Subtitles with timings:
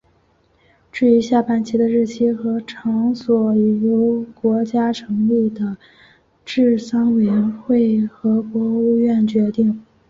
[0.91, 5.77] 至于下半旗的日期和场所则由国家成立的
[6.43, 9.85] 治丧委员会或国务院决定。